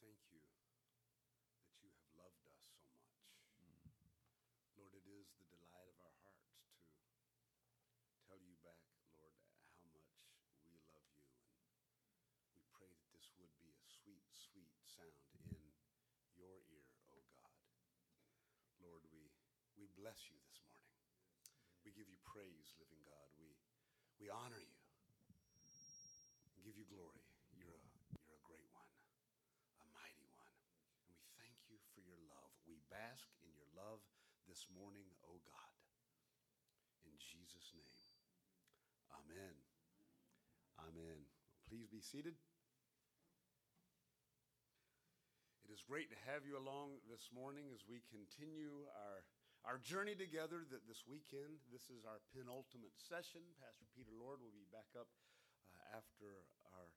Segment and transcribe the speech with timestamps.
[0.00, 0.42] thank you
[1.66, 3.94] that you have loved us so much.
[4.78, 6.54] Lord, it is the delight of our hearts
[8.10, 8.82] to tell you back,
[9.18, 10.14] Lord, how much
[10.70, 11.26] we love you.
[12.46, 15.62] And we pray that this would be a sweet, sweet sound in
[16.38, 17.58] your ear, O oh God.
[18.82, 19.30] Lord, we,
[19.74, 20.94] we bless you this morning.
[21.82, 23.28] We give you praise, living God.
[23.38, 23.54] We,
[24.22, 24.78] we honor you
[26.68, 27.24] give you glory.
[27.56, 27.80] You're a,
[28.28, 28.92] you're a great one,
[29.80, 30.52] a mighty one.
[31.00, 32.52] And we thank you for your love.
[32.68, 34.04] We bask in your love
[34.58, 35.74] this morning, O oh God.
[37.06, 38.02] In Jesus' name,
[39.14, 39.54] amen.
[40.82, 41.30] Amen.
[41.70, 42.34] Please be seated.
[45.62, 49.22] It is great to have you along this morning as we continue our,
[49.62, 51.62] our journey together that this weekend.
[51.70, 53.46] This is our penultimate session.
[53.62, 55.06] Pastor Peter Lord will be back up
[55.70, 56.90] uh, after our,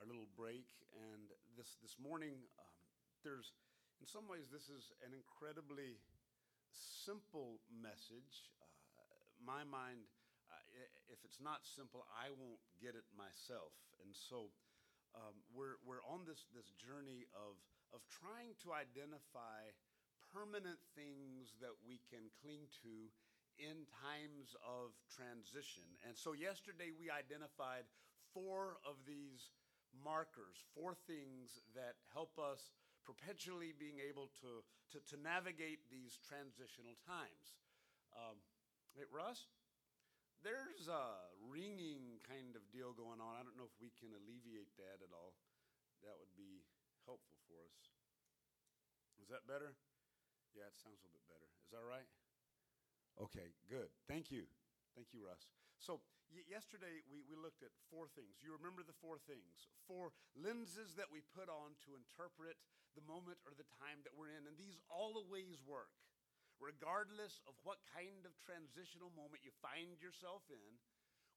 [0.00, 0.64] our little break.
[0.96, 1.28] And
[1.60, 2.80] this, this morning, um,
[3.20, 3.52] there's,
[4.00, 6.00] in some ways, this is an incredibly
[6.74, 8.50] simple message.
[8.96, 9.04] Uh,
[9.44, 10.04] my mind,
[10.48, 13.72] uh, if it's not simple, I won't get it myself.
[14.02, 14.50] And so
[15.14, 17.60] um, we're, we're on this, this journey of,
[17.92, 19.68] of trying to identify
[20.32, 23.12] permanent things that we can cling to
[23.60, 25.84] in times of transition.
[26.08, 27.84] And so yesterday we identified
[28.32, 29.52] four of these
[29.92, 32.72] markers, four things that help us
[33.04, 34.62] perpetually being able to,
[34.94, 37.58] to, to navigate these transitional times.
[38.14, 38.38] Um,
[39.10, 39.48] Russ,
[40.44, 41.16] there's a
[41.48, 43.38] ringing kind of deal going on.
[43.38, 45.34] I don't know if we can alleviate that at all.
[46.02, 46.66] That would be
[47.06, 47.94] helpful for us.
[49.22, 49.78] Is that better?
[50.52, 51.48] Yeah, it sounds a little bit better.
[51.62, 52.06] Is that right?
[53.22, 53.88] Okay, good.
[54.10, 54.44] Thank you.
[54.98, 55.48] Thank you, Russ.
[55.78, 58.42] So, y- yesterday we, we looked at four things.
[58.42, 62.58] You remember the four things, four lenses that we put on to interpret
[62.94, 64.44] the moment or the time that we're in.
[64.44, 65.92] And these always work,
[66.60, 70.72] regardless of what kind of transitional moment you find yourself in.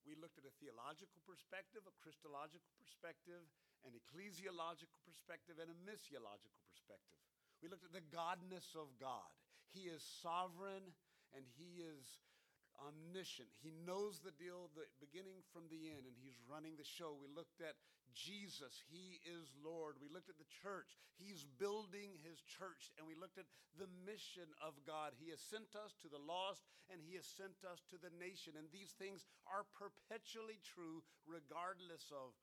[0.05, 3.41] We looked at a theological perspective, a Christological perspective,
[3.81, 7.17] an ecclesiological perspective, and a missiological perspective.
[7.57, 9.33] We looked at the godness of God.
[9.73, 10.93] He is sovereign
[11.33, 12.05] and He is
[12.81, 13.49] omniscient.
[13.63, 17.15] He knows the deal, the beginning from the end, and he's running the show.
[17.15, 17.79] We looked at
[18.15, 18.79] Jesus.
[18.87, 19.99] He is Lord.
[19.99, 20.95] We looked at the church.
[21.19, 22.89] He's building his church.
[22.95, 25.13] And we looked at the mission of God.
[25.19, 28.55] He has sent us to the lost, and he has sent us to the nation.
[28.55, 32.33] And these things are perpetually true, regardless of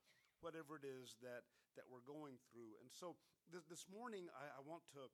[0.44, 1.48] whatever it is that,
[1.80, 2.76] that we're going through.
[2.84, 3.16] And so
[3.48, 5.08] this, this morning, I, I want to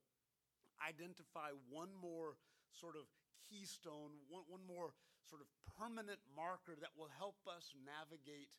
[0.83, 2.35] identify one more
[2.75, 3.07] sort of
[3.47, 4.93] keystone, one, one more
[5.25, 8.49] sort of permanent marker that will help us navigate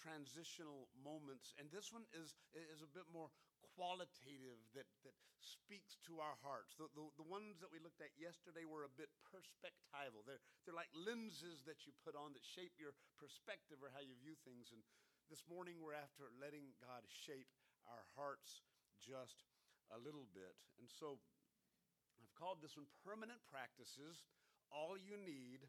[0.00, 1.52] transitional moments.
[1.60, 3.28] And this one is, is a bit more
[3.76, 6.76] qualitative that, that speaks to our hearts.
[6.76, 10.24] The, the, the ones that we looked at yesterday were a bit perspectival.
[10.24, 14.16] They're, they're like lenses that you put on that shape your perspective or how you
[14.20, 14.72] view things.
[14.72, 14.80] And
[15.28, 17.48] this morning we're after letting God shape
[17.88, 18.64] our hearts
[19.00, 19.48] just
[19.92, 20.56] a little bit.
[20.80, 21.20] And so
[22.20, 24.24] I've called this one Permanent Practices.
[24.68, 25.64] All you need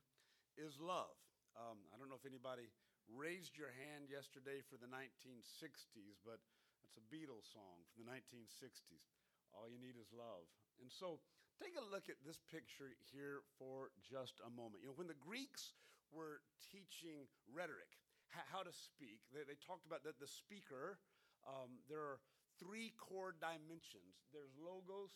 [0.59, 1.16] is love.
[1.56, 2.72] Um, I don't know if anybody
[3.16, 6.39] raised your hand yesterday for the 1960s, but
[6.81, 9.05] that's a Beatles song from the 1960s.
[9.51, 10.47] All you need is love.
[10.79, 11.19] And so
[11.59, 14.81] take a look at this picture here for just a moment.
[14.81, 15.75] You know, when the Greeks
[16.11, 18.00] were teaching rhetoric,
[18.31, 21.00] how to speak, they, they talked about that the speaker,
[21.44, 22.23] um, there are
[22.59, 25.11] three core dimensions there's logos,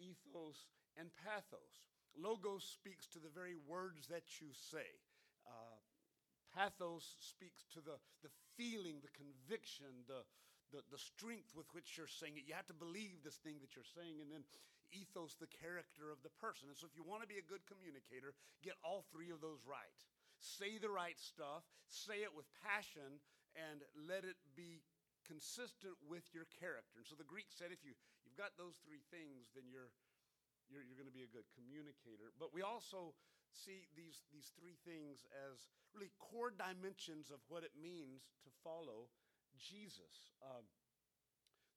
[0.00, 1.92] ethos, and pathos.
[2.16, 4.86] Logos speaks to the very words that you say.
[6.54, 10.22] Pathos speaks to the, the feeling, the conviction, the,
[10.70, 12.46] the, the strength with which you're saying it.
[12.46, 14.22] You have to believe this thing that you're saying.
[14.22, 14.46] And then
[14.94, 16.70] ethos, the character of the person.
[16.70, 19.66] And so if you want to be a good communicator, get all three of those
[19.66, 19.98] right.
[20.38, 23.18] Say the right stuff, say it with passion,
[23.58, 24.82] and let it be
[25.26, 27.02] consistent with your character.
[27.02, 29.90] And so the Greek said if you, you've got those three things, then you're,
[30.70, 32.30] you're, you're going to be a good communicator.
[32.36, 33.16] But we also
[33.54, 39.06] see these, these three things as really core dimensions of what it means to follow
[39.54, 40.34] Jesus.
[40.42, 40.66] Um,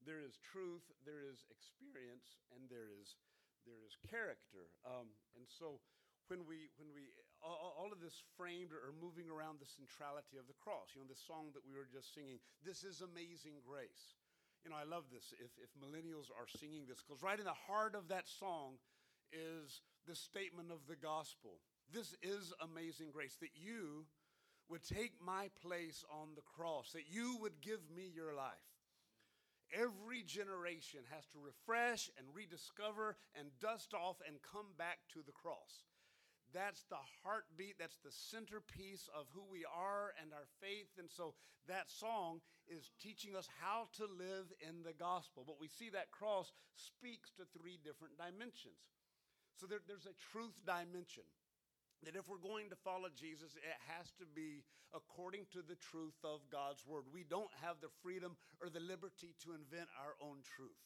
[0.02, 3.18] there is truth, there is experience, and there is,
[3.66, 4.74] there is character.
[4.86, 5.82] Um, and so
[6.28, 10.58] when we, when we all, of this framed or moving around the centrality of the
[10.58, 14.18] cross, you know, this song that we were just singing, this is amazing grace.
[14.66, 17.56] You know, I love this if, if millennials are singing this, because right in the
[17.70, 18.82] heart of that song
[19.32, 21.60] is the statement of the gospel.
[21.94, 24.06] This is amazing grace that you
[24.70, 28.68] would take my place on the cross, that you would give me your life.
[29.74, 35.36] Every generation has to refresh and rediscover and dust off and come back to the
[35.36, 35.84] cross.
[36.54, 40.96] That's the heartbeat, that's the centerpiece of who we are and our faith.
[40.98, 41.36] And so
[41.68, 45.44] that song is teaching us how to live in the gospel.
[45.46, 48.80] But we see that cross speaks to three different dimensions.
[49.58, 51.26] So there, there's a truth dimension
[52.06, 54.62] that if we're going to follow Jesus, it has to be
[54.94, 57.10] according to the truth of God's word.
[57.10, 60.78] We don't have the freedom or the liberty to invent our own truth.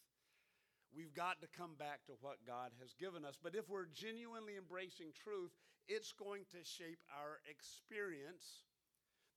[0.95, 3.35] We've got to come back to what God has given us.
[3.39, 5.51] But if we're genuinely embracing truth,
[5.87, 8.67] it's going to shape our experience.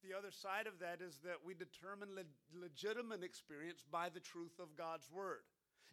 [0.03, 4.59] The other side of that is that we determine le- legitimate experience by the truth
[4.59, 5.47] of God's word.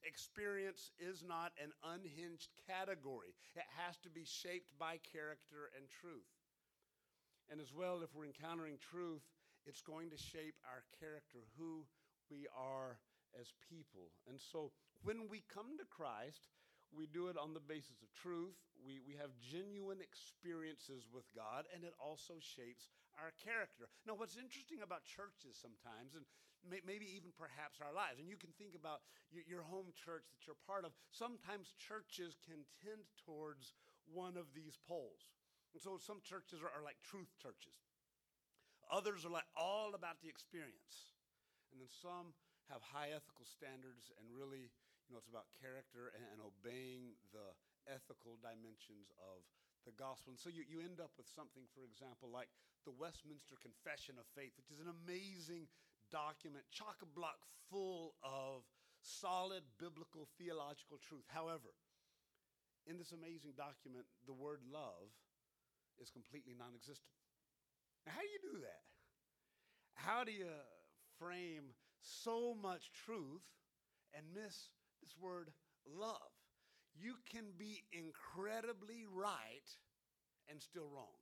[0.03, 6.29] Experience is not an unhinged category, it has to be shaped by character and truth.
[7.49, 9.21] And as well, if we're encountering truth,
[9.65, 11.85] it's going to shape our character, who
[12.31, 12.97] we are
[13.37, 14.09] as people.
[14.25, 14.71] And so
[15.03, 16.49] when we come to Christ,
[16.91, 18.57] we do it on the basis of truth.
[18.83, 23.87] We, we have genuine experiences with God, and it also shapes our character.
[24.03, 26.27] Now, what's interesting about churches sometimes, and
[26.65, 30.59] maybe even perhaps our lives, and you can think about your, home church that you're
[30.67, 33.73] part of, sometimes churches can tend towards
[34.09, 35.31] one of these poles.
[35.73, 37.77] And so some churches are, are like truth churches,
[38.91, 41.15] others are like all about the experience.
[41.71, 42.35] And then some
[42.67, 44.75] have high ethical standards and really
[45.07, 47.51] you know, it's about character and, and obeying the
[47.87, 49.43] ethical dimensions of
[49.83, 50.31] the gospel.
[50.31, 52.47] And so you, you end up with something, for example, like
[52.87, 55.67] the Westminster Confession of Faith, which is an amazing
[56.11, 58.63] document, chock a block full of
[59.01, 61.25] solid biblical theological truth.
[61.27, 61.73] However,
[62.85, 65.09] in this amazing document, the word love
[65.99, 67.15] is completely non existent.
[68.05, 68.83] Now, how do you do that?
[69.93, 70.49] How do you
[71.19, 73.45] frame so much truth
[74.13, 74.69] and miss
[75.01, 75.51] this word
[75.85, 76.33] love.
[76.93, 79.69] You can be incredibly right
[80.49, 81.21] and still wrong.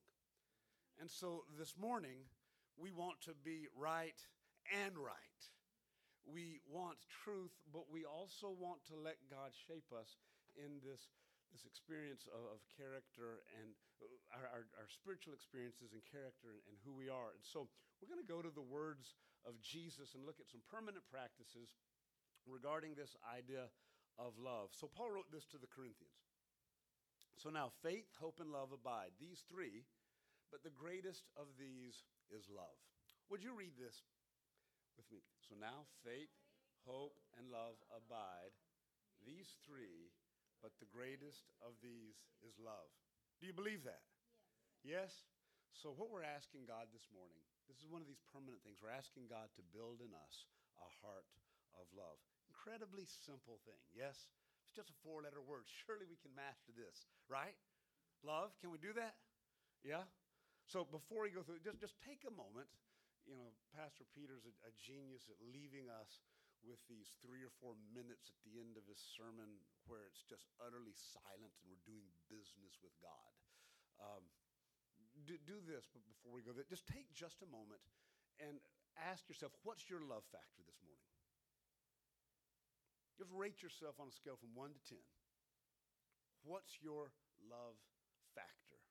[1.00, 2.26] And so this morning,
[2.78, 4.20] we want to be right
[4.72, 5.42] and right.
[6.30, 10.22] We want truth, but we also want to let God shape us
[10.54, 11.10] in this,
[11.50, 16.62] this experience of, of character and uh, our, our, our, spiritual experiences and character and,
[16.70, 17.34] and who we are.
[17.34, 17.66] And so
[17.98, 21.74] we're going to go to the words of Jesus and look at some permanent practices
[22.46, 23.72] regarding this idea
[24.22, 24.70] of love.
[24.76, 26.14] So Paul wrote this to the Corinthians.
[27.40, 29.88] So now faith, hope, and love abide, these three,
[30.52, 32.76] but the greatest of these is love.
[33.32, 34.04] Would you read this
[35.00, 35.24] with me?
[35.40, 36.32] So now faith,
[36.84, 38.52] hope, and love abide,
[39.24, 40.12] these three,
[40.60, 42.92] but the greatest of these is love.
[43.40, 44.04] Do you believe that?
[44.84, 45.24] Yes.
[45.24, 45.72] yes?
[45.72, 48.84] So, what we're asking God this morning, this is one of these permanent things.
[48.84, 51.30] We're asking God to build in us a heart
[51.78, 52.20] of love
[52.60, 53.80] incredibly simple thing.
[53.96, 54.28] Yes?
[54.68, 55.66] It's just a four letter word.
[55.86, 57.56] Surely we can master this, right?
[58.26, 59.16] Love, can we do that?
[59.82, 60.04] Yeah?
[60.68, 62.68] So before we go through, just, just take a moment.
[63.30, 66.26] You know, Pastor Peter's a, a genius at leaving us
[66.66, 70.50] with these three or four minutes at the end of his sermon where it's just
[70.58, 73.32] utterly silent and we're doing business with God.
[74.02, 74.26] Um,
[75.30, 76.66] do, do this but before we go there.
[76.66, 77.86] Just take just a moment
[78.42, 78.58] and
[78.98, 81.14] ask yourself, what's your love factor this morning?
[83.14, 84.98] Just rate yourself on a scale from 1 to 10.
[86.50, 87.14] What's your
[87.46, 87.78] love
[88.34, 88.82] factor?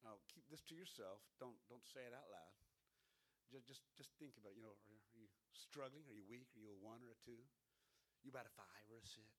[0.00, 1.20] Now, keep this to yourself.
[1.36, 2.63] Don't, don't say it out loud.
[3.54, 4.58] Just, just, just think about it.
[4.58, 6.02] You know, are, you struggling?
[6.10, 6.50] Are you weak?
[6.58, 7.38] Are you a one or a two?
[8.26, 9.30] You about a five or a six?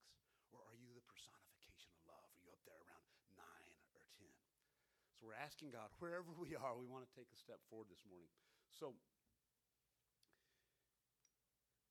[0.55, 2.23] Or are you the personification of love?
[2.31, 3.03] Are you up there around
[3.35, 4.31] nine or 10?
[5.19, 8.07] So we're asking God, wherever we are, we want to take a step forward this
[8.07, 8.31] morning.
[8.71, 8.95] So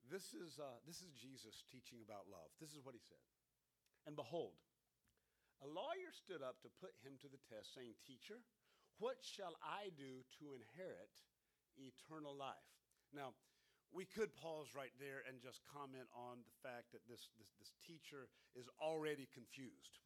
[0.08, 2.48] this is, uh, this is Jesus teaching about love.
[2.56, 3.20] This is what he said.
[4.08, 4.56] And behold,
[5.60, 8.40] a lawyer stood up to put him to the test, saying, Teacher,
[8.96, 11.12] what shall I do to inherit
[11.78, 12.68] eternal life?
[13.14, 13.34] Now,
[13.94, 17.70] we could pause right there and just comment on the fact that this, this, this
[17.86, 18.26] teacher
[18.58, 20.02] is already confused.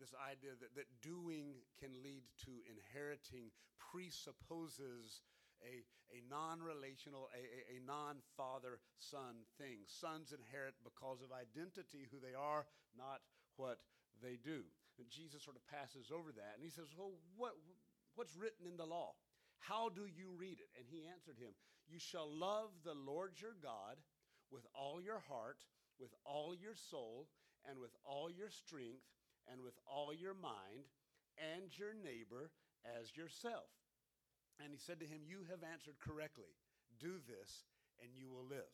[0.00, 5.24] This idea that, that doing can lead to inheriting presupposes
[5.64, 9.84] a, a non relational, a, a, a non father son thing.
[9.88, 13.24] Sons inherit because of identity, who they are, not
[13.56, 13.80] what
[14.20, 14.64] they do.
[14.96, 17.52] And Jesus sort of passes over that and he says, Well, what,
[18.16, 19.12] what's written in the law?
[19.58, 20.70] How do you read it?
[20.78, 21.52] And he answered him,
[21.88, 23.96] You shall love the Lord your God
[24.50, 25.64] with all your heart,
[25.98, 27.28] with all your soul,
[27.68, 29.06] and with all your strength,
[29.50, 30.86] and with all your mind,
[31.38, 32.50] and your neighbor
[32.98, 33.70] as yourself.
[34.62, 36.54] And he said to him, You have answered correctly.
[36.98, 37.68] Do this,
[38.00, 38.72] and you will live.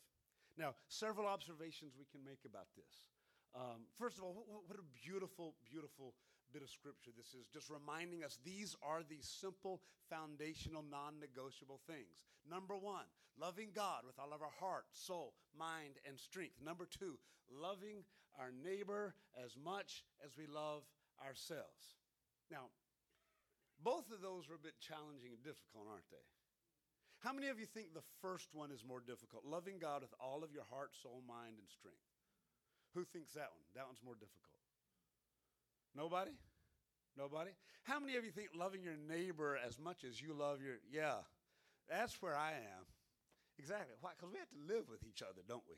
[0.59, 3.09] Now, several observations we can make about this.
[3.53, 6.15] Um, first of all, what, what, a beautiful, beautiful
[6.53, 9.81] bit of scripture this is, just reminding us these are the simple,
[10.11, 12.21] foundational, non negotiable things.
[12.49, 13.09] Number one,
[13.41, 16.61] loving God with all of our heart, soul, mind, and strength.
[16.63, 17.17] Number two,
[17.49, 18.05] loving
[18.39, 20.83] our neighbor as much as we love
[21.21, 21.97] ourselves.
[22.51, 22.69] Now,
[23.83, 26.27] both of those are a bit challenging and difficult, aren't they?
[27.23, 29.47] How many of you think the first one is more difficult?
[29.47, 32.03] Loving God with all of your heart, soul, mind, and strength.
[32.95, 33.67] Who thinks that one?
[33.75, 34.62] That one's more difficult.
[35.95, 36.33] Nobody?
[37.17, 37.51] Nobody?
[37.85, 40.81] How many of you think loving your neighbor as much as you love your.
[40.91, 41.21] Yeah,
[41.89, 42.85] that's where I am.
[43.59, 43.95] Exactly.
[44.01, 44.17] Why?
[44.17, 45.77] Because we have to live with each other, don't we?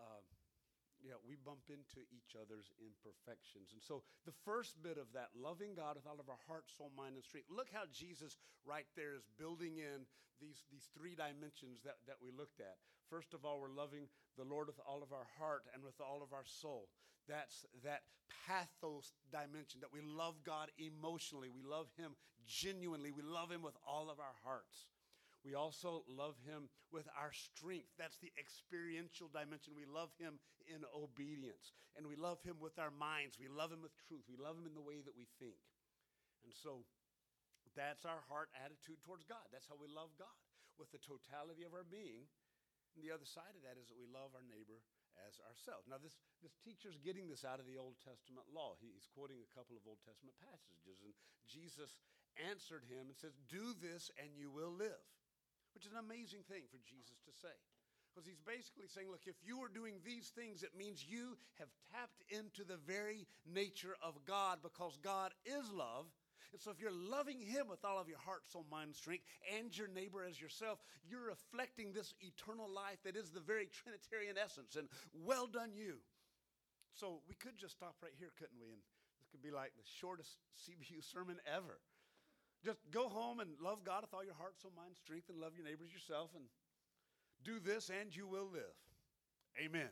[0.00, 0.24] Um,
[1.02, 3.74] yeah, we bump into each other's imperfections.
[3.74, 6.94] And so the first bit of that, loving God with all of our heart, soul,
[6.94, 7.50] mind, and strength.
[7.50, 10.06] Look how Jesus right there is building in
[10.38, 12.78] these, these three dimensions that, that we looked at.
[13.10, 16.22] First of all, we're loving the Lord with all of our heart and with all
[16.22, 16.88] of our soul.
[17.28, 18.02] That's that
[18.46, 21.48] pathos dimension that we love God emotionally.
[21.48, 23.12] We love Him genuinely.
[23.12, 24.88] We love Him with all of our hearts.
[25.42, 27.90] We also love him with our strength.
[27.98, 29.74] That's the experiential dimension.
[29.74, 30.38] We love him
[30.70, 31.74] in obedience.
[31.98, 33.42] And we love him with our minds.
[33.42, 34.22] We love him with truth.
[34.30, 35.58] We love him in the way that we think.
[36.46, 36.86] And so
[37.74, 39.42] that's our heart attitude towards God.
[39.50, 40.38] That's how we love God
[40.78, 42.30] with the totality of our being.
[42.94, 44.84] And the other side of that is that we love our neighbor
[45.28, 45.88] as ourselves.
[45.88, 48.76] Now, this, this teacher's getting this out of the Old Testament law.
[48.80, 51.00] He's quoting a couple of Old Testament passages.
[51.04, 51.12] And
[51.48, 51.96] Jesus
[52.36, 55.04] answered him and says, Do this and you will live
[55.74, 57.52] which is an amazing thing for Jesus to say.
[58.12, 61.72] Because he's basically saying, look, if you are doing these things, it means you have
[61.96, 66.12] tapped into the very nature of God because God is love.
[66.52, 69.24] And so if you're loving him with all of your heart, soul, mind, strength,
[69.56, 70.78] and your neighbor as yourself,
[71.08, 74.76] you're reflecting this eternal life that is the very Trinitarian essence.
[74.76, 74.88] And
[75.24, 75.96] well done, you.
[76.92, 78.68] So we could just stop right here, couldn't we?
[78.68, 78.84] And
[79.16, 81.80] this could be like the shortest CBU sermon ever.
[82.62, 85.56] Just go home and love God with all your heart, soul, mind, strength, and love
[85.56, 86.44] your neighbors yourself, and
[87.42, 88.76] do this, and you will live.
[89.58, 89.88] Amen.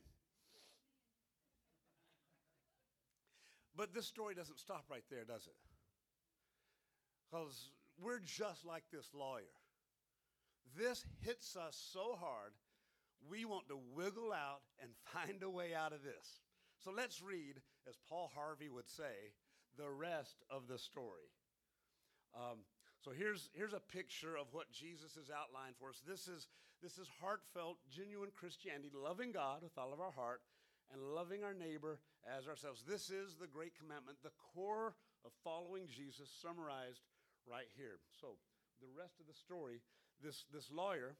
[3.75, 5.57] But this story doesn't stop right there, does it?
[7.31, 7.71] Because
[8.01, 9.55] we're just like this lawyer.
[10.77, 12.53] This hits us so hard,
[13.29, 16.41] we want to wiggle out and find a way out of this.
[16.79, 19.35] So let's read, as Paul Harvey would say,
[19.77, 21.31] the rest of the story.
[22.35, 22.65] Um,
[23.01, 26.03] so here's, here's a picture of what Jesus has outlined for us.
[26.07, 26.49] This is,
[26.83, 30.41] this is heartfelt, genuine Christianity, loving God with all of our heart
[30.93, 32.83] and loving our neighbor as ourselves.
[32.87, 34.95] This is the great commandment, the core
[35.25, 37.03] of following Jesus, summarized
[37.51, 37.99] right here.
[38.21, 38.39] So
[38.81, 39.83] the rest of the story,
[40.23, 41.17] this, this lawyer,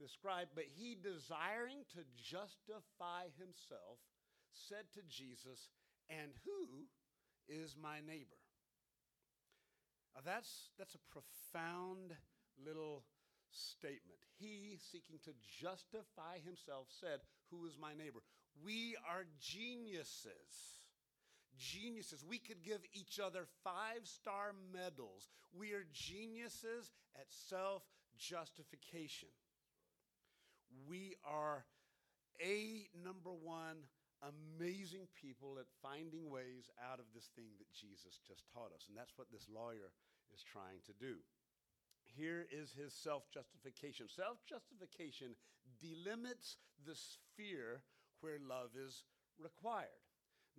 [0.00, 3.98] this scribe, but he desiring to justify himself,
[4.54, 5.70] said to Jesus,
[6.08, 6.86] And who
[7.48, 8.38] is my neighbor?
[10.14, 12.14] Now that's, that's a profound
[12.64, 13.02] little
[13.50, 14.18] statement.
[14.38, 18.22] He, seeking to justify himself, said, Who is my neighbor?
[18.62, 20.83] We are geniuses.
[21.58, 22.24] Geniuses.
[22.28, 25.28] We could give each other five star medals.
[25.56, 27.82] We are geniuses at self
[28.18, 29.28] justification.
[30.88, 31.64] We are
[32.42, 33.86] a number one
[34.22, 38.86] amazing people at finding ways out of this thing that Jesus just taught us.
[38.88, 39.92] And that's what this lawyer
[40.32, 41.20] is trying to do.
[42.16, 44.06] Here is his self justification.
[44.08, 45.34] Self justification
[45.82, 46.56] delimits
[46.86, 47.82] the sphere
[48.20, 49.04] where love is
[49.38, 50.02] required.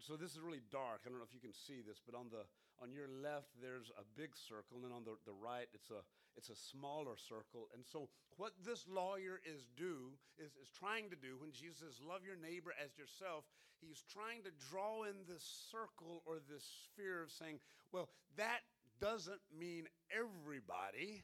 [0.03, 1.01] So this is really dark.
[1.05, 2.43] I don't know if you can see this, but on the
[2.83, 6.03] on your left there's a big circle, and then on the, the right it's a
[6.35, 7.71] it's a smaller circle.
[7.73, 12.03] And so what this lawyer is do is, is trying to do when Jesus says,
[12.03, 13.45] Love your neighbor as yourself,
[13.79, 17.59] he's trying to draw in this circle or this sphere of saying,
[17.91, 18.67] Well, that
[18.99, 21.23] doesn't mean everybody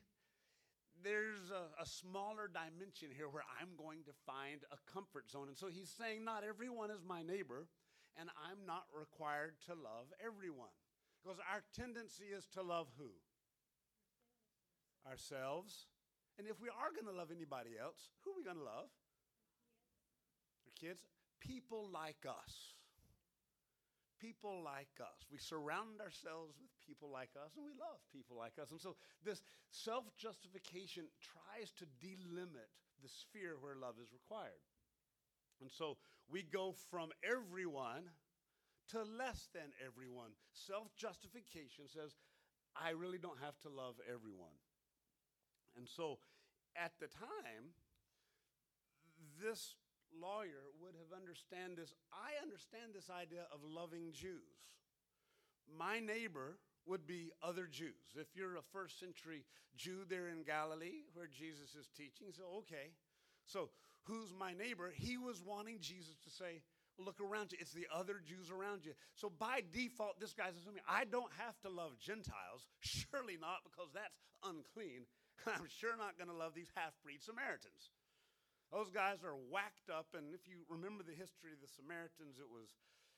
[1.04, 5.48] there's a, a, smaller dimension here where I'm going to find a comfort zone.
[5.48, 7.66] And so he's saying, Not everyone is my neighbor
[8.20, 10.74] and I'm not required to love everyone.
[11.22, 13.14] Because our tendency is to love who?
[15.06, 15.86] Ourselves.
[16.38, 18.90] And if we are going to love anybody else, who are we going to love?
[20.66, 21.06] Our kids.
[21.40, 22.74] People like us.
[24.18, 25.26] People like us.
[25.32, 28.70] We surround ourselves with people like us, and we love people like us.
[28.70, 28.94] And so
[29.26, 29.42] this
[29.74, 32.70] self justification tries to delimit
[33.02, 34.62] the sphere where love is required.
[35.62, 35.98] And so
[36.32, 38.10] we go from everyone
[38.90, 40.32] to less than everyone.
[40.54, 42.16] Self justification says,
[42.76, 44.56] I really don't have to love everyone.
[45.78, 46.20] And so
[46.76, 47.76] at the time,
[49.44, 49.76] this
[50.12, 51.94] lawyer would have understand this.
[52.12, 54.72] I understand this idea of loving Jews.
[55.68, 58.16] My neighbor would be other Jews.
[58.16, 59.46] If you're a first century
[59.78, 62.92] Jew there in Galilee where Jesus is teaching, so okay.
[63.46, 63.70] So
[64.04, 64.92] who's my neighbor?
[64.96, 66.62] He was wanting Jesus to say,
[66.98, 67.58] look around you.
[67.62, 68.94] It's the other Jews around you.
[69.16, 72.70] So by default, this guy's assuming I don't have to love Gentiles.
[72.80, 75.10] Surely not, because that's unclean.
[75.48, 77.90] I'm sure not going to love these half breed Samaritans.
[78.72, 82.48] Those guys are whacked up, and if you remember the history of the Samaritans, it
[82.48, 82.72] was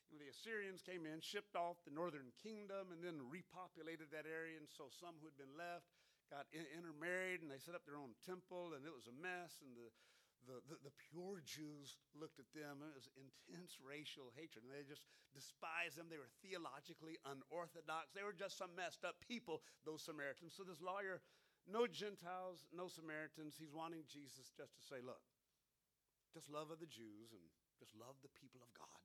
[0.10, 4.26] you know, the Assyrians came in, shipped off the northern kingdom, and then repopulated that
[4.26, 4.58] area.
[4.58, 5.94] And so some who had been left
[6.34, 9.62] got in- intermarried, and they set up their own temple, and it was a mess.
[9.62, 9.94] And the,
[10.46, 14.68] the, the, the pure Jews looked at them, and it was intense racial hatred.
[14.68, 16.12] And they just despised them.
[16.12, 18.12] They were theologically unorthodox.
[18.12, 20.56] They were just some messed up people, those Samaritans.
[20.56, 21.24] So this lawyer,
[21.68, 25.24] no Gentiles, no Samaritans, he's wanting Jesus just to say, look,
[26.34, 27.46] just love of the Jews and
[27.78, 29.04] just love the people of God.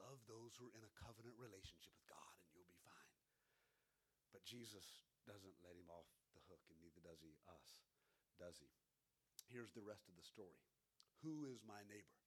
[0.00, 3.14] Love those who are in a covenant relationship with God, and you'll be fine.
[4.34, 7.78] But Jesus doesn't let him off the hook, and neither does he us,
[8.40, 8.66] does he?
[9.48, 10.60] Here's the rest of the story
[11.22, 12.18] Who is my neighbor?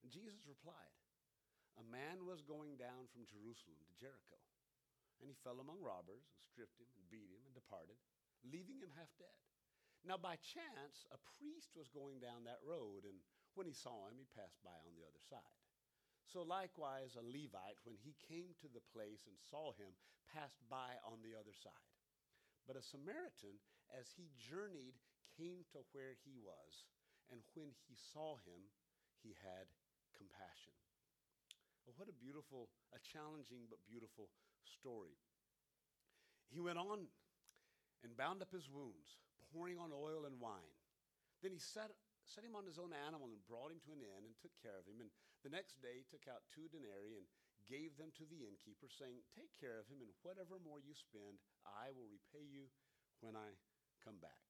[0.00, 0.96] And Jesus replied,
[1.76, 4.40] A man was going down from Jerusalem to Jericho,
[5.20, 8.00] and he fell among robbers who stripped him and beat him and departed,
[8.44, 9.36] leaving him half dead.
[10.00, 13.20] Now, by chance, a priest was going down that road, and
[13.52, 15.60] when he saw him, he passed by on the other side.
[16.24, 19.92] So, likewise, a Levite, when he came to the place and saw him,
[20.32, 21.90] passed by on the other side.
[22.64, 23.58] But a Samaritan,
[23.92, 24.94] as he journeyed,
[25.40, 26.84] came to where he was,
[27.32, 28.60] and when he saw him,
[29.24, 29.72] he had
[30.12, 30.76] compassion.
[31.88, 34.28] Well, what a beautiful, a challenging but beautiful
[34.68, 35.16] story.
[36.52, 37.08] He went on
[38.04, 39.16] and bound up his wounds
[39.48, 40.76] pouring on oil and wine.
[41.40, 41.88] Then he set,
[42.28, 44.76] set him on his own animal and brought him to an inn and took care
[44.76, 45.00] of him.
[45.00, 45.08] And
[45.40, 47.26] the next day took out two denarii and
[47.64, 51.40] gave them to the innkeeper, saying, Take care of him, and whatever more you spend,
[51.64, 52.68] I will repay you
[53.24, 53.56] when I
[54.04, 54.49] come back.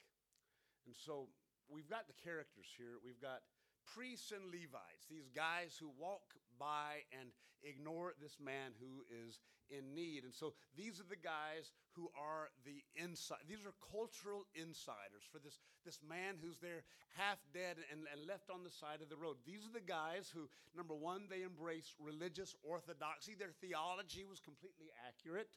[0.90, 1.30] And so
[1.70, 2.98] we've got the characters here.
[2.98, 3.46] We've got
[3.94, 7.30] priests and Levites, these guys who walk by and
[7.62, 9.38] ignore this man who is
[9.70, 10.26] in need.
[10.26, 13.46] And so these are the guys who are the inside.
[13.46, 16.82] These are cultural insiders for this, this man who's there
[17.14, 19.38] half dead and, and left on the side of the road.
[19.46, 23.38] These are the guys who, number one, they embrace religious orthodoxy.
[23.38, 25.54] Their theology was completely accurate.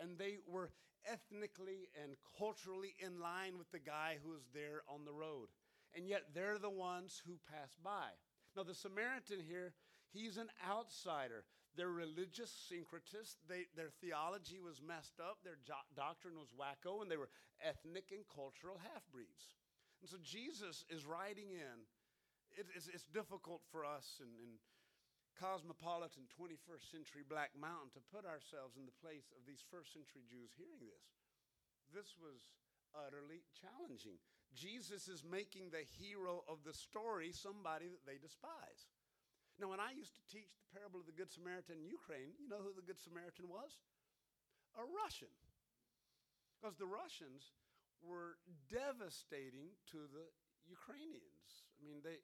[0.00, 0.70] And they were
[1.10, 5.48] ethnically and culturally in line with the guy who was there on the road
[5.94, 8.10] and yet they're the ones who pass by.
[8.56, 9.74] Now, the Samaritan here,
[10.12, 11.44] he's an outsider.
[11.76, 13.42] They're religious syncretists.
[13.48, 17.30] They, their theology was messed up, their jo- doctrine was wacko, and they were
[17.62, 19.54] ethnic and cultural half breeds.
[20.02, 21.86] And so Jesus is riding in.
[22.54, 24.62] It, it's, it's, difficult for us and, in
[25.38, 30.22] cosmopolitan 21st century Black Mountain to put ourselves in the place of these first century
[30.26, 31.04] Jews hearing this.
[31.90, 32.54] This was
[32.94, 34.22] utterly challenging.
[34.54, 38.86] Jesus is making the hero of the story somebody that they despise.
[39.58, 42.50] Now, when I used to teach the parable of the Good Samaritan in Ukraine, you
[42.50, 43.78] know who the Good Samaritan was?
[44.74, 45.30] A Russian.
[46.58, 47.54] Because the Russians
[48.02, 50.26] were devastating to the
[50.66, 51.66] Ukrainians.
[51.78, 52.18] I mean, they,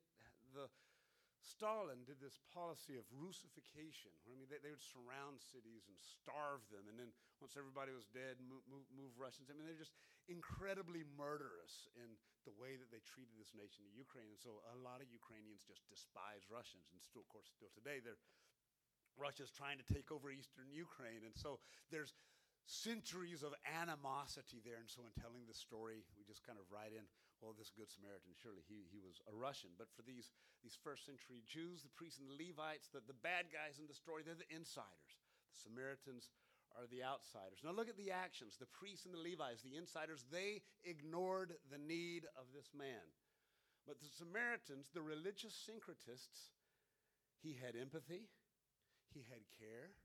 [0.55, 0.67] the,
[1.41, 4.13] Stalin did this policy of Russification.
[4.29, 8.05] I mean, they, they, would surround cities and starve them, and then once everybody was
[8.13, 9.49] dead, move, move, move, Russians.
[9.49, 9.97] I mean, they're just
[10.29, 14.29] incredibly murderous in the way that they treated this nation, the Ukraine.
[14.29, 18.05] And so a lot of Ukrainians just despise Russians, and still, of course, still today,
[18.05, 18.21] they're
[19.19, 21.59] Russia's trying to take over eastern Ukraine, and so
[21.91, 22.15] there's
[22.71, 24.79] centuries of animosity there.
[24.79, 27.05] And so, in telling the story, we just kind of write in,
[27.41, 29.73] well, this Good Samaritan, surely he, he was a Russian.
[29.81, 30.29] But for these,
[30.61, 33.97] these first century Jews, the priests and the Levites, the, the bad guys in the
[33.97, 35.17] story, they're the insiders.
[35.57, 36.29] The Samaritans
[36.77, 37.65] are the outsiders.
[37.65, 38.61] Now, look at the actions.
[38.61, 43.03] The priests and the Levites, the insiders, they ignored the need of this man.
[43.89, 46.53] But the Samaritans, the religious syncretists,
[47.41, 48.29] he had empathy,
[49.11, 49.97] he had care,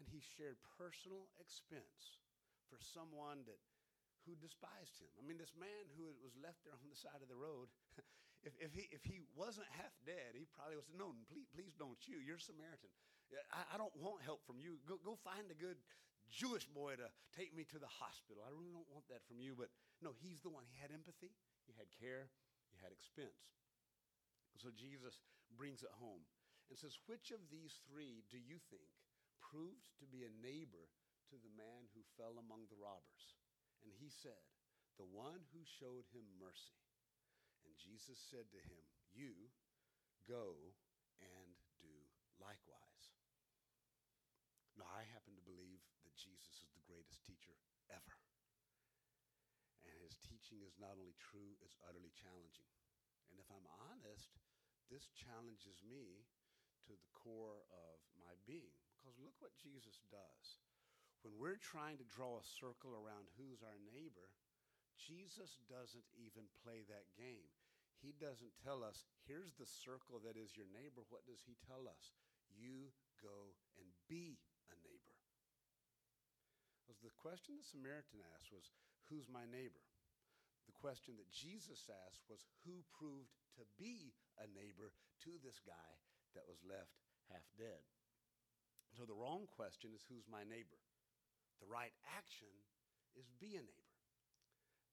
[0.00, 2.18] and he shared personal expense
[2.66, 3.60] for someone that
[4.24, 5.10] who despised him.
[5.18, 7.70] I mean, this man who was left there on the side of the road,
[8.46, 11.98] if, if, he, if he wasn't half dead, he probably was, no, please, please don't
[12.06, 12.22] you.
[12.22, 12.90] You're Samaritan.
[13.50, 14.78] I, I don't want help from you.
[14.84, 15.80] Go, go find a good
[16.32, 18.44] Jewish boy to take me to the hospital.
[18.44, 19.52] I really don't want that from you.
[19.52, 19.68] But
[20.00, 20.64] no, he's the one.
[20.68, 21.32] He had empathy,
[21.68, 22.32] he had care,
[22.72, 23.52] he had expense.
[24.60, 25.20] So Jesus
[25.56, 26.24] brings it home
[26.68, 28.88] and says, Which of these three do you think
[29.40, 30.88] proved to be a neighbor
[31.32, 33.41] to the man who fell among the robbers?
[33.82, 34.42] And he said,
[34.98, 36.78] The one who showed him mercy.
[37.66, 38.82] And Jesus said to him,
[39.14, 39.50] You
[40.26, 40.74] go
[41.22, 41.94] and do
[42.38, 43.06] likewise.
[44.78, 47.54] Now, I happen to believe that Jesus is the greatest teacher
[47.92, 48.16] ever.
[49.84, 52.70] And his teaching is not only true, it's utterly challenging.
[53.28, 54.32] And if I'm honest,
[54.88, 56.24] this challenges me
[56.88, 58.74] to the core of my being.
[58.96, 60.62] Because look what Jesus does.
[61.22, 64.26] When we're trying to draw a circle around who's our neighbor,
[64.98, 67.46] Jesus doesn't even play that game.
[68.02, 71.06] He doesn't tell us, here's the circle that is your neighbor.
[71.06, 72.10] What does he tell us?
[72.50, 72.90] You
[73.22, 74.42] go and be
[74.74, 75.14] a neighbor.
[76.82, 78.74] Because the question the Samaritan asked was,
[79.06, 79.86] Who's my neighbor?
[80.66, 84.10] The question that Jesus asked was, Who proved to be
[84.42, 84.90] a neighbor
[85.22, 85.90] to this guy
[86.34, 86.98] that was left
[87.30, 87.86] half dead?
[88.98, 90.82] So the wrong question is, Who's my neighbor?
[91.62, 92.50] The right action
[93.14, 93.94] is be a neighbor.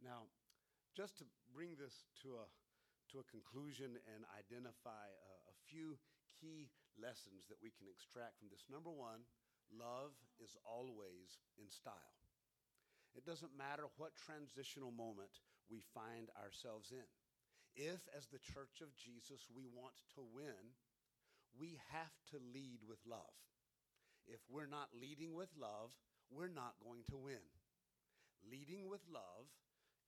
[0.06, 0.30] Now,
[0.94, 2.46] just to bring this to a
[3.10, 5.98] to a conclusion and identify a, a few
[6.38, 8.70] key lessons that we can extract from this.
[8.70, 9.26] Number one,
[9.74, 12.14] love is always in style.
[13.18, 15.42] It doesn't matter what transitional moment
[15.74, 17.10] we find ourselves in.
[17.74, 20.78] If, as the church of Jesus, we want to win,
[21.58, 23.34] we have to lead with love.
[24.30, 25.90] If we're not leading with love,
[26.30, 27.44] we're not going to win.
[28.46, 29.50] Leading with love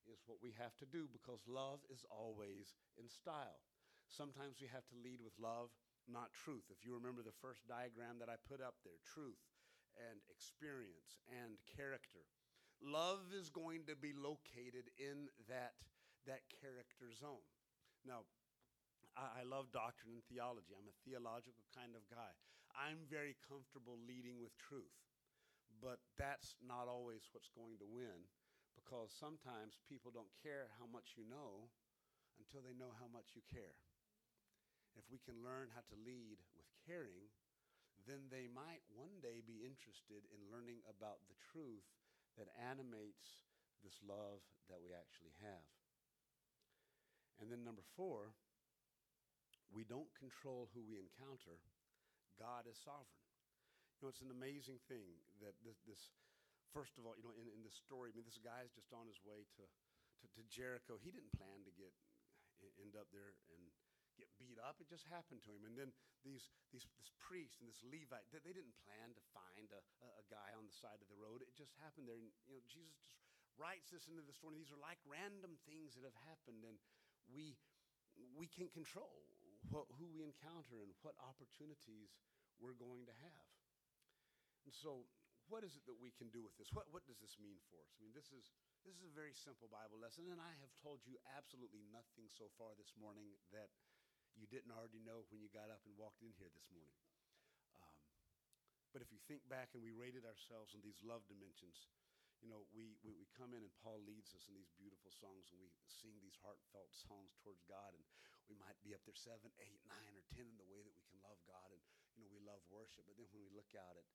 [0.09, 3.61] is what we have to do because love is always in style.
[4.09, 5.69] Sometimes we have to lead with love,
[6.09, 6.67] not truth.
[6.71, 9.39] If you remember the first diagram that I put up there, truth
[9.99, 12.23] and experience and character.
[12.81, 15.77] Love is going to be located in that,
[16.25, 17.45] that character zone.
[18.07, 18.25] Now,
[19.13, 20.71] I, love doctrine and theology.
[20.73, 22.31] I'm a theological kind of guy.
[22.71, 24.95] I'm very comfortable leading with truth,
[25.81, 28.29] but that's not always what's going to win
[28.77, 31.67] because sometimes people don't care how much you know
[32.37, 33.75] until they know how much you care.
[34.93, 37.33] If we can learn how to lead with caring,
[38.05, 41.85] then they might one day be interested in learning about the truth
[42.37, 43.45] that animates
[43.81, 45.65] this love that we actually have.
[47.41, 48.37] And then, number four,
[49.73, 51.57] we don't control who we encounter,
[52.37, 53.25] God is sovereign.
[53.97, 56.13] You know, it's an amazing thing that this, this
[56.71, 59.09] first of all, you know, in, in the story, I mean, this guy's just on
[59.09, 61.01] his way to, to, to Jericho.
[61.01, 61.91] He didn't plan to get
[62.77, 63.61] end up there and
[64.21, 64.77] get beat up.
[64.77, 65.65] It just happened to him.
[65.65, 65.89] And then
[66.21, 69.81] these, these this priest and this Levite, they, they didn't plan to find a,
[70.21, 71.41] a, guy on the side of the road.
[71.41, 72.19] It just happened there.
[72.19, 73.17] And, you know, Jesus just
[73.57, 74.61] writes this into the story.
[74.61, 76.77] These are like random things that have happened, and
[77.33, 77.57] we,
[78.37, 79.25] we can control
[79.73, 82.13] what, who we encounter and what opportunities
[82.61, 83.49] we're going to have.
[84.69, 85.09] And so
[85.51, 86.71] what is it that we can do with this?
[86.71, 87.91] What, what does this mean for us?
[87.91, 88.55] I mean, this is,
[88.87, 92.47] this is a very simple Bible lesson, and I have told you absolutely nothing so
[92.55, 93.67] far this morning that
[94.39, 96.95] you didn't already know when you got up and walked in here this morning.
[97.75, 97.99] Um,
[98.95, 101.91] but if you think back and we rated ourselves on these love dimensions,
[102.39, 105.51] you know, we, we, we come in and Paul leads us in these beautiful songs
[105.53, 107.93] and we sing these heartfelt songs towards God.
[107.93, 108.01] And
[108.49, 111.05] we might be up there seven, eight, nine, or ten in the way that we
[111.05, 111.69] can love God.
[111.69, 111.83] And,
[112.17, 113.05] you know, we love worship.
[113.05, 114.07] But then when we look out at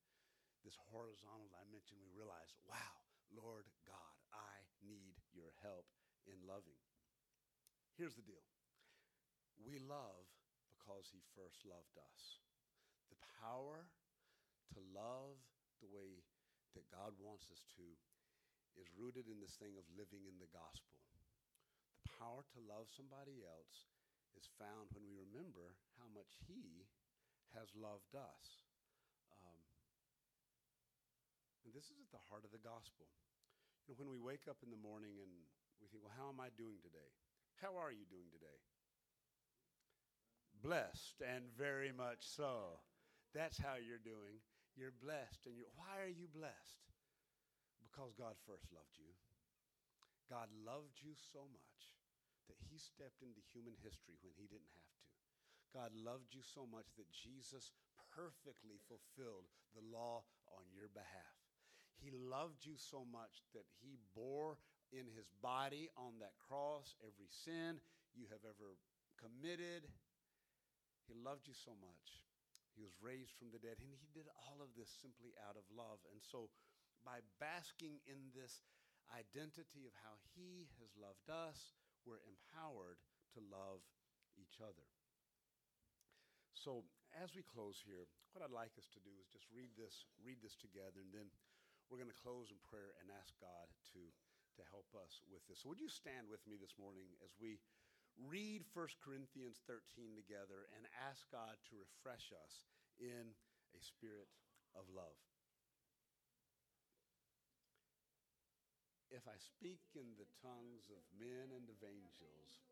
[0.67, 2.99] this horizontal dimension, we realize, wow,
[3.31, 5.87] Lord God, I need your help
[6.27, 6.83] in loving.
[7.95, 8.43] Here's the deal
[9.63, 10.27] we love
[10.67, 12.43] because he first loved us.
[13.09, 13.87] The power
[14.75, 15.39] to love
[15.79, 16.27] the way
[16.75, 17.87] that God wants us to
[18.77, 20.99] is rooted in this thing of living in the gospel.
[22.05, 23.89] The power to love somebody else
[24.37, 26.85] is found when we remember how much he
[27.57, 28.66] has loved us.
[31.67, 33.11] And this is at the heart of the gospel.
[33.91, 35.35] You know, when we wake up in the morning and
[35.83, 37.11] we think, well, how am I doing today?
[37.59, 38.63] How are you doing today?
[40.63, 42.79] Blessed and very much so.
[43.35, 44.39] That's how you're doing.
[44.79, 45.51] You're blessed.
[45.51, 46.87] And you're, why are you blessed?
[47.83, 49.11] Because God first loved you.
[50.31, 51.83] God loved you so much
[52.47, 55.07] that he stepped into human history when he didn't have to.
[55.75, 57.75] God loved you so much that Jesus
[58.15, 61.46] perfectly fulfilled the law on your behalf.
[62.01, 64.59] He loved you so much that he bore
[64.93, 67.81] in his body on that cross every sin
[68.15, 68.79] you have ever
[69.19, 69.89] committed.
[71.09, 72.23] He loved you so much.
[72.77, 75.65] He was raised from the dead, and he did all of this simply out of
[75.73, 75.97] love.
[76.13, 76.53] And so,
[77.01, 78.61] by basking in this
[79.09, 81.73] identity of how he has loved us,
[82.05, 83.01] we're empowered
[83.33, 83.81] to love
[84.37, 84.85] each other.
[86.53, 86.85] So,
[87.17, 88.05] as we close here,
[88.37, 91.33] what I'd like us to do is just read this, read this together, and then
[91.88, 94.03] we're going to close in prayer and ask God to,
[94.59, 95.62] to help us with this.
[95.62, 97.62] So, would you stand with me this morning as we
[98.25, 102.64] read 1 Corinthians 13 together and ask God to refresh us
[102.96, 103.37] in
[103.77, 104.33] a spirit
[104.72, 105.20] of love.
[109.12, 112.64] If I speak in the tongues of men and of angels,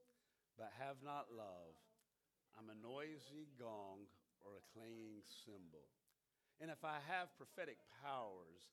[0.57, 1.77] but have not love,
[2.57, 4.09] I'm a noisy gong
[4.42, 5.88] or a clanging cymbal.
[6.59, 8.72] And if I have prophetic powers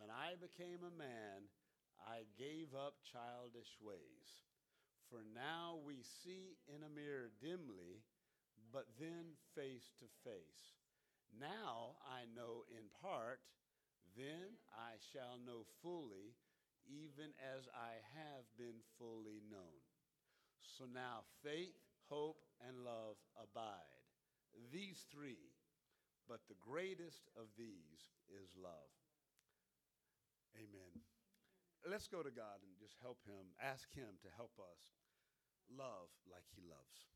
[0.00, 1.44] When I became a man,
[2.08, 4.48] I gave up childish ways.
[5.12, 8.00] For now we see in a mirror dimly,
[8.72, 10.80] but then face to face.
[11.36, 13.44] Now I know in part,
[14.16, 16.32] then I shall know fully,
[16.88, 19.84] even as I have been fully known.
[20.64, 21.76] So now faith,
[22.08, 24.00] hope, and love abide.
[24.72, 25.52] These three,
[26.26, 28.00] but the greatest of these
[28.32, 28.99] is love.
[30.56, 31.02] Amen.
[31.86, 34.80] Let's go to God and just help Him, ask Him to help us
[35.70, 37.08] love like He loves.